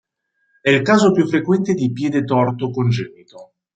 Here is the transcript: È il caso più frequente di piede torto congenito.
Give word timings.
È 0.61 0.67
il 0.71 0.81
caso 0.81 1.11
più 1.11 1.27
frequente 1.27 1.75
di 1.75 1.91
piede 1.91 2.23
torto 2.23 2.71
congenito. 2.71 3.53